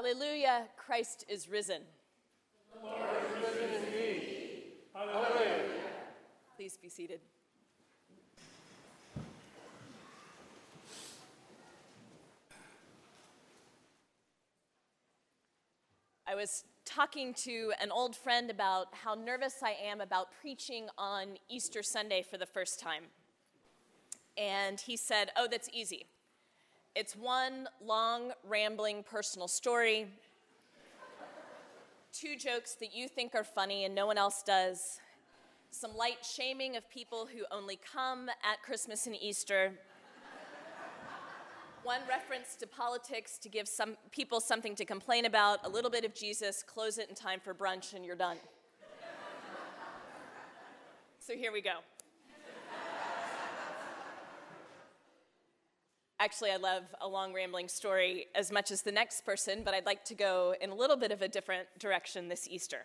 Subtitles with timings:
[0.00, 1.82] Alleluia, Christ is risen.
[2.82, 4.62] Lord is risen indeed.
[6.56, 7.20] Please be seated.
[16.26, 21.36] I was talking to an old friend about how nervous I am about preaching on
[21.50, 23.02] Easter Sunday for the first time.
[24.38, 26.06] And he said, Oh, that's easy.
[26.96, 30.08] It's one long, rambling personal story,
[32.12, 34.98] two jokes that you think are funny and no one else does,
[35.70, 39.72] some light shaming of people who only come at Christmas and Easter,
[41.84, 46.04] one reference to politics to give some people something to complain about, a little bit
[46.04, 48.38] of Jesus, close it in time for brunch, and you're done.
[51.20, 51.78] so here we go.
[56.22, 59.86] Actually, I love a long rambling story as much as the next person, but I'd
[59.86, 62.84] like to go in a little bit of a different direction this Easter.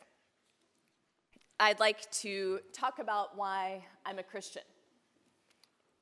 [1.59, 4.61] I'd like to talk about why I'm a Christian,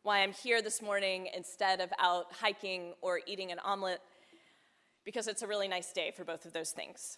[0.04, 4.02] why I'm here this morning instead of out hiking or eating an omelet,
[5.04, 7.18] because it's a really nice day for both of those things.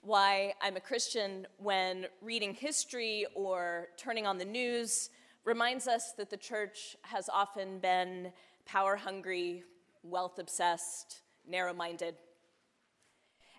[0.00, 5.10] Why I'm a Christian when reading history or turning on the news
[5.48, 8.30] reminds us that the church has often been
[8.66, 9.64] power hungry,
[10.02, 12.14] wealth obsessed, narrow minded.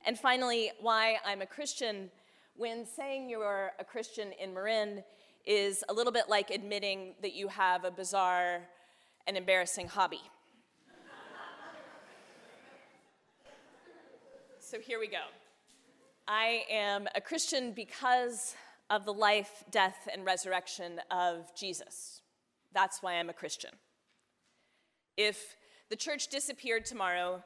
[0.05, 2.11] And finally, why I'm a Christian
[2.55, 5.03] when saying you're a Christian in Marin
[5.47, 8.67] is a little bit like admitting that you have a bizarre
[9.25, 10.21] and embarrassing hobby.
[14.59, 15.23] so here we go.
[16.27, 18.53] I am a Christian because
[18.89, 22.21] of the life, death, and resurrection of Jesus.
[22.73, 23.71] That's why I'm a Christian.
[25.17, 25.55] If
[25.89, 27.43] the church disappeared tomorrow,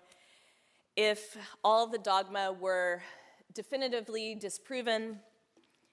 [0.96, 3.02] if all the dogma were
[3.54, 5.20] definitively disproven,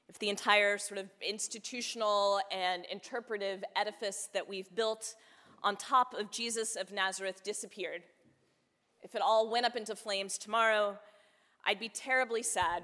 [0.08, 5.14] if the entire sort of institutional and interpretive edifice that we've built
[5.62, 8.02] on top of Jesus of Nazareth disappeared,
[9.02, 10.98] if it all went up into flames tomorrow,
[11.64, 12.82] I'd be terribly sad,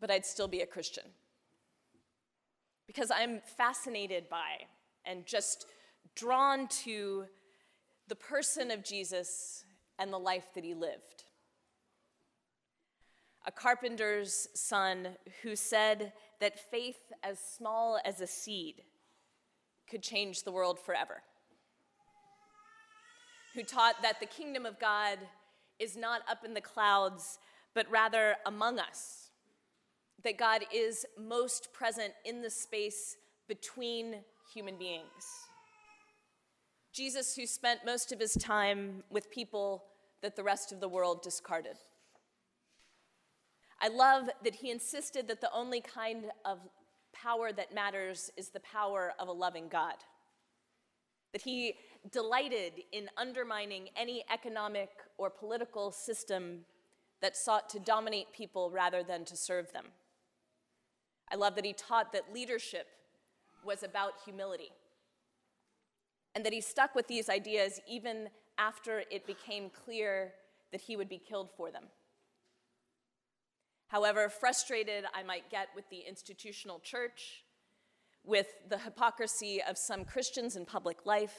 [0.00, 1.04] but I'd still be a Christian.
[2.88, 4.66] Because I'm fascinated by
[5.04, 5.66] and just
[6.16, 7.26] drawn to
[8.08, 9.64] the person of Jesus
[10.00, 11.24] and the life that he lived.
[13.46, 18.82] A carpenter's son who said that faith as small as a seed
[19.88, 21.22] could change the world forever.
[23.54, 25.18] Who taught that the kingdom of God
[25.78, 27.38] is not up in the clouds,
[27.74, 29.27] but rather among us.
[30.24, 34.16] That God is most present in the space between
[34.52, 35.04] human beings.
[36.92, 39.84] Jesus, who spent most of his time with people
[40.22, 41.76] that the rest of the world discarded.
[43.80, 46.58] I love that he insisted that the only kind of
[47.12, 49.94] power that matters is the power of a loving God.
[51.32, 51.74] That he
[52.10, 56.64] delighted in undermining any economic or political system
[57.20, 59.86] that sought to dominate people rather than to serve them.
[61.30, 62.86] I love that he taught that leadership
[63.64, 64.70] was about humility
[66.34, 68.28] and that he stuck with these ideas even
[68.58, 70.32] after it became clear
[70.72, 71.84] that he would be killed for them.
[73.88, 77.44] However frustrated I might get with the institutional church,
[78.24, 81.36] with the hypocrisy of some Christians in public life,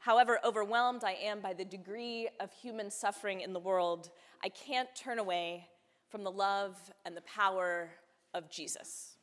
[0.00, 4.10] however overwhelmed I am by the degree of human suffering in the world,
[4.42, 5.68] I can't turn away
[6.08, 7.90] from the love and the power
[8.32, 9.13] of Jesus.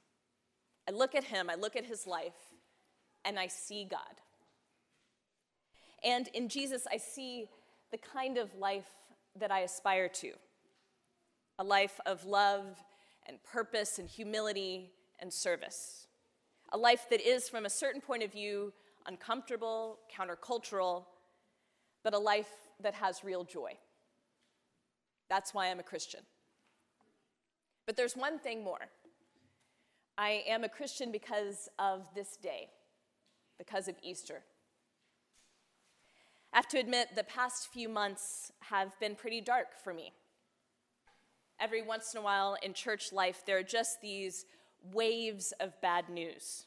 [0.91, 2.35] I look at him, I look at his life,
[3.23, 3.99] and I see God.
[6.03, 7.47] And in Jesus, I see
[7.91, 8.89] the kind of life
[9.39, 10.33] that I aspire to
[11.59, 12.65] a life of love
[13.27, 16.07] and purpose and humility and service.
[16.73, 18.73] A life that is, from a certain point of view,
[19.05, 21.05] uncomfortable, countercultural,
[22.03, 22.49] but a life
[22.81, 23.77] that has real joy.
[25.29, 26.21] That's why I'm a Christian.
[27.85, 28.89] But there's one thing more.
[30.21, 32.69] I am a Christian because of this day,
[33.57, 34.43] because of Easter.
[36.53, 40.13] I have to admit, the past few months have been pretty dark for me.
[41.59, 44.45] Every once in a while in church life, there are just these
[44.93, 46.65] waves of bad news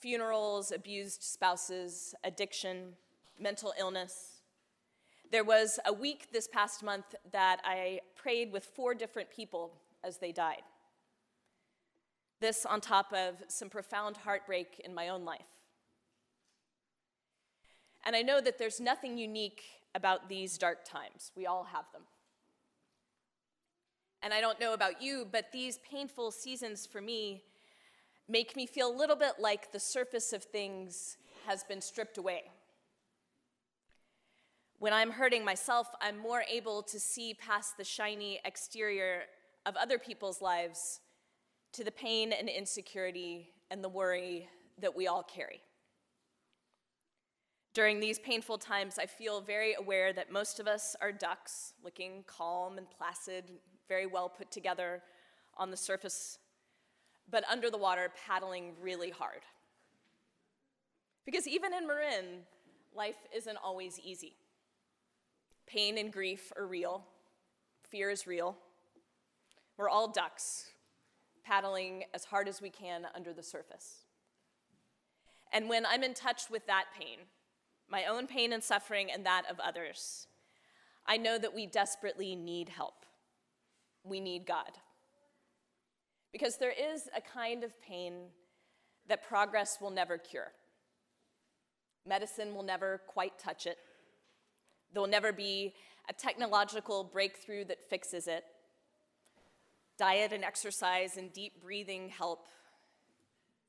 [0.00, 2.94] funerals, abused spouses, addiction,
[3.38, 4.40] mental illness.
[5.30, 10.18] There was a week this past month that I prayed with four different people as
[10.18, 10.62] they died.
[12.42, 15.46] This on top of some profound heartbreak in my own life.
[18.04, 19.62] And I know that there's nothing unique
[19.94, 21.30] about these dark times.
[21.36, 22.02] We all have them.
[24.24, 27.44] And I don't know about you, but these painful seasons for me
[28.28, 32.50] make me feel a little bit like the surface of things has been stripped away.
[34.80, 39.26] When I'm hurting myself, I'm more able to see past the shiny exterior
[39.64, 40.98] of other people's lives
[41.72, 44.48] to the pain and insecurity and the worry
[44.80, 45.60] that we all carry.
[47.74, 52.24] During these painful times, I feel very aware that most of us are ducks, looking
[52.26, 53.44] calm and placid,
[53.88, 55.02] very well put together
[55.56, 56.38] on the surface,
[57.30, 59.40] but under the water, paddling really hard.
[61.24, 62.42] Because even in Marin,
[62.94, 64.34] life isn't always easy.
[65.66, 67.04] Pain and grief are real,
[67.88, 68.58] fear is real.
[69.78, 70.71] We're all ducks,
[71.44, 74.04] paddling as hard as we can under the surface.
[75.52, 77.18] And when I'm in touch with that pain,
[77.88, 80.26] my own pain and suffering and that of others,
[81.06, 83.04] I know that we desperately need help.
[84.04, 84.70] We need God.
[86.32, 88.14] Because there is a kind of pain
[89.08, 90.52] that progress will never cure.
[92.06, 93.78] Medicine will never quite touch it.
[94.92, 95.74] There will never be
[96.08, 98.44] a technological breakthrough that fixes it.
[100.02, 102.48] Diet and exercise and deep breathing help,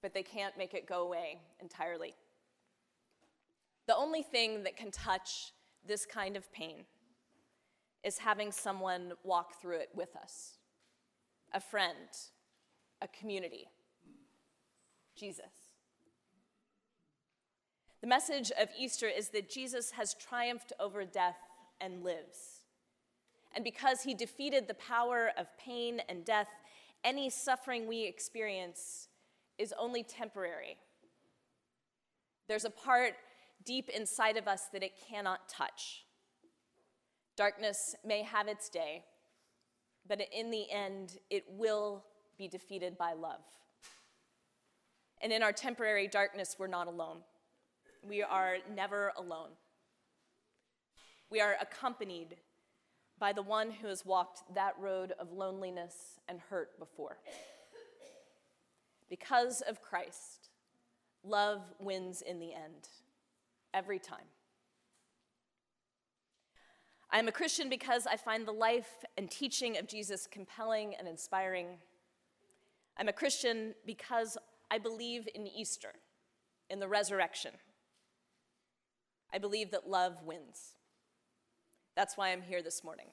[0.02, 2.16] but they can't make it go away entirely.
[3.86, 5.52] The only thing that can touch
[5.86, 6.86] this kind of pain
[8.04, 10.58] is having someone walk through it with us
[11.54, 12.10] a friend,
[13.00, 13.68] a community,
[15.16, 15.46] Jesus.
[18.02, 21.38] The message of Easter is that Jesus has triumphed over death
[21.80, 22.62] and lives.
[23.54, 26.48] And because he defeated the power of pain and death,
[27.04, 29.10] any suffering we experience
[29.58, 30.78] is only temporary.
[32.48, 33.14] There's a part
[33.64, 36.06] deep inside of us that it cannot touch.
[37.36, 39.06] Darkness may have its day,
[40.08, 42.04] but in the end, it will
[42.38, 43.44] be defeated by love.
[45.22, 47.20] And in our temporary darkness, we're not alone.
[48.02, 49.52] We are never alone.
[51.30, 52.36] We are accompanied
[53.24, 57.20] by the one who has walked that road of loneliness and hurt before.
[59.10, 60.50] Because of Christ,
[61.24, 62.90] love wins in the end,
[63.74, 64.25] every time.
[67.10, 71.08] I am a Christian because I find the life and teaching of Jesus compelling and
[71.08, 71.78] inspiring.
[72.98, 74.38] I'm a Christian because
[74.70, 75.94] I believe in Easter,
[76.70, 77.52] in the resurrection.
[79.34, 80.74] I believe that love wins.
[81.95, 83.07] That's why I'm here this morning.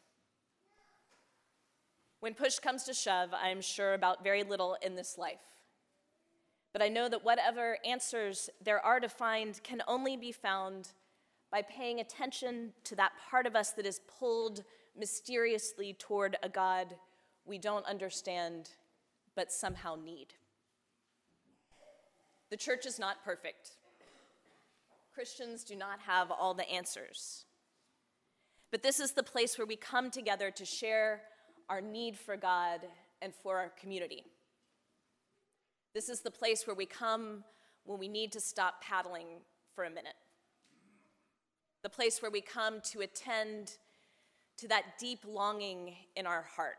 [2.21, 5.41] When push comes to shove, I am sure about very little in this life.
[6.73, 10.91] But I know that whatever answers there are to find can only be found
[11.51, 14.63] by paying attention to that part of us that is pulled
[14.97, 16.95] mysteriously toward a God
[17.45, 18.71] we don't understand
[19.35, 20.35] but somehow need.
[22.51, 23.77] The church is not perfect.
[25.15, 27.47] Christians do not have all the answers.
[28.71, 31.23] But this is the place where we come together to share
[31.69, 32.81] our need for God
[33.21, 34.25] and for our community.
[35.95, 37.45] This is the place where we come
[37.85, 39.27] when we need to stop paddling
[39.75, 40.15] for a minute.
[41.83, 43.73] The place where we come to attend
[44.59, 46.77] to that deep longing in our heart.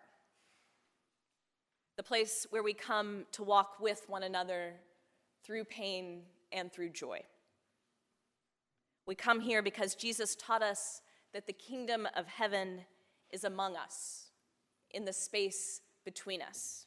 [1.97, 4.73] The place where we come to walk with one another
[5.43, 6.21] through pain
[6.51, 7.21] and through joy.
[9.05, 11.01] We come here because Jesus taught us
[11.33, 12.81] that the kingdom of heaven
[13.31, 14.29] is among us,
[14.91, 16.85] in the space between us.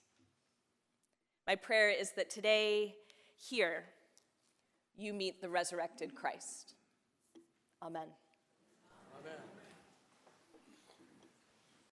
[1.47, 2.97] My prayer is that today,
[3.37, 3.85] here,
[4.97, 6.75] you meet the resurrected Christ.
[7.83, 8.09] Amen.